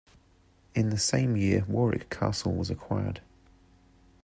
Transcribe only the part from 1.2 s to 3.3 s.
year Warwick Castle was acquired.